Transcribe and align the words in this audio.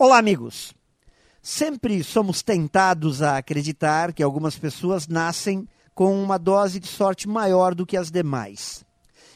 Olá, 0.00 0.18
amigos! 0.18 0.72
Sempre 1.42 2.04
somos 2.04 2.40
tentados 2.40 3.20
a 3.20 3.36
acreditar 3.36 4.12
que 4.12 4.22
algumas 4.22 4.56
pessoas 4.56 5.08
nascem 5.08 5.66
com 5.92 6.22
uma 6.22 6.38
dose 6.38 6.78
de 6.78 6.86
sorte 6.86 7.28
maior 7.28 7.74
do 7.74 7.84
que 7.84 7.96
as 7.96 8.08
demais. 8.08 8.84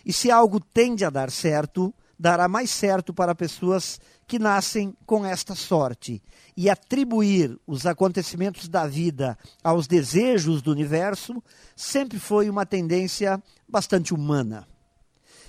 E 0.07 0.13
se 0.13 0.31
algo 0.31 0.61
tende 0.61 1.05
a 1.05 1.11
dar 1.11 1.33
certo, 1.33 1.93
dará 2.17 2.47
mais 2.47 2.71
certo 2.71 3.13
para 3.13 3.35
pessoas 3.35 4.01
que 4.25 4.39
nascem 4.39 4.97
com 5.05 5.27
esta 5.27 5.57
sorte. 5.57 6.23
E 6.57 6.71
atribuir 6.71 7.59
os 7.67 7.85
acontecimentos 7.85 8.69
da 8.69 8.87
vida 8.87 9.37
aos 9.65 9.89
desejos 9.89 10.63
do 10.63 10.71
universo 10.71 11.43
sempre 11.75 12.21
foi 12.21 12.49
uma 12.49 12.65
tendência 12.65 13.43
bastante 13.69 14.15
humana. 14.15 14.69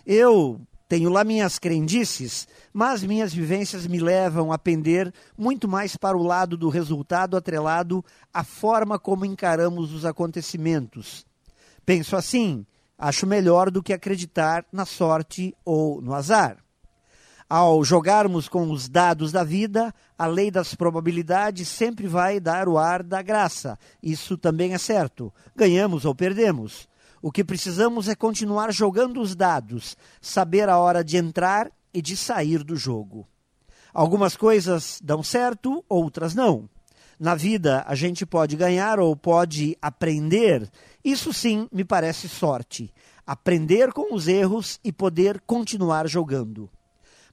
Eu 0.07 0.59
tenho 0.93 1.09
lá 1.09 1.23
minhas 1.23 1.57
crendices, 1.57 2.47
mas 2.71 3.01
minhas 3.03 3.33
vivências 3.33 3.87
me 3.87 3.99
levam 3.99 4.51
a 4.51 4.59
pender 4.59 5.11
muito 5.35 5.67
mais 5.67 5.97
para 5.97 6.15
o 6.15 6.21
lado 6.21 6.55
do 6.55 6.70
resultado 6.70 7.35
atrelado 7.35 8.05
à 8.31 8.43
forma 8.43 8.99
como 8.99 9.25
encaramos 9.25 9.91
os 9.91 10.05
acontecimentos. 10.05 11.25
Penso 11.84 12.15
assim, 12.15 12.63
acho 12.95 13.25
melhor 13.25 13.71
do 13.71 13.81
que 13.81 13.91
acreditar 13.91 14.67
na 14.71 14.85
sorte 14.85 15.55
ou 15.65 15.99
no 15.99 16.13
azar. 16.13 16.57
Ao 17.49 17.84
jogarmos 17.84 18.48
com 18.48 18.70
os 18.70 18.87
dados 18.87 19.31
da 19.31 19.43
vida, 19.43 19.91
a 20.15 20.27
lei 20.27 20.51
das 20.51 20.75
probabilidades 20.75 21.70
sempre 21.70 22.05
vai 22.05 22.39
dar 22.39 22.70
o 22.70 22.77
ar 22.77 23.01
da 23.01 23.23
graça. 23.23 23.79
Isso 24.01 24.37
também 24.37 24.75
é 24.75 24.77
certo. 24.77 25.34
Ganhamos 25.55 26.05
ou 26.05 26.13
perdemos. 26.13 26.87
O 27.26 27.32
que 27.32 27.41
precisamos 27.41 28.09
é 28.09 28.16
continuar 28.16 28.73
jogando 28.73 29.22
os 29.22 29.34
dados, 29.34 29.95
saber 30.20 30.68
a 30.68 30.77
hora 30.77 31.02
de 31.02 31.16
entrar 31.16 31.72
e 31.94 32.02
de 32.02 32.18
sair 32.18 32.66
do 32.66 32.76
jogo. 32.76 33.26
Algumas 33.94 34.36
coisas 34.36 34.99
dão 35.02 35.23
certo, 35.23 35.86
outras 35.88 36.36
não. 36.36 36.70
Na 37.18 37.34
vida, 37.34 37.82
a 37.88 37.96
gente 37.96 38.26
pode 38.26 38.57
ganhar 38.57 38.99
ou 38.99 39.15
pode 39.15 39.77
aprender. 39.82 40.70
Isso 41.02 41.32
sim 41.32 41.65
me 41.71 41.85
parece 41.85 42.27
sorte. 42.27 42.93
Aprender 43.26 43.93
com 43.93 44.13
os 44.13 44.27
erros 44.27 44.77
e 44.84 44.91
poder 44.91 45.40
continuar 45.48 46.10
jogando. 46.10 46.70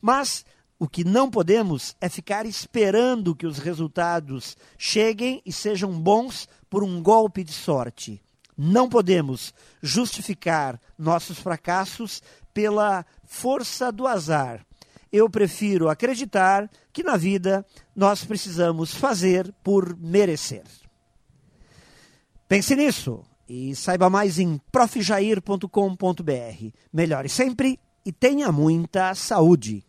Mas 0.01 0.45
o 0.79 0.87
que 0.87 1.03
não 1.03 1.29
podemos 1.29 1.97
é 2.01 2.09
ficar 2.09 2.47
esperando 2.47 3.35
que 3.35 3.45
os 3.45 3.59
resultados 3.59 4.57
cheguem 4.79 5.43
e 5.45 5.53
sejam 5.53 5.91
bons 6.01 6.49
por 6.71 6.85
um 6.85 7.03
golpe 7.03 7.43
de 7.43 7.53
sorte. 7.53 8.23
Não 8.63 8.91
podemos 8.91 9.55
justificar 9.81 10.79
nossos 10.99 11.39
fracassos 11.39 12.23
pela 12.53 13.07
força 13.25 13.91
do 13.91 14.07
azar. 14.07 14.67
Eu 15.11 15.31
prefiro 15.31 15.89
acreditar 15.89 16.71
que 16.93 17.03
na 17.03 17.17
vida 17.17 17.65
nós 17.97 18.23
precisamos 18.23 18.95
fazer 18.95 19.51
por 19.65 19.97
merecer. 19.97 20.65
Pense 22.47 22.77
nisso 22.77 23.25
e 23.49 23.75
saiba 23.75 24.11
mais 24.11 24.39
em 24.39 24.61
profjair.com.br. 24.71 25.67
Melhore 26.93 27.31
sempre 27.31 27.81
e 28.05 28.13
tenha 28.13 28.53
muita 28.53 29.15
saúde. 29.15 29.83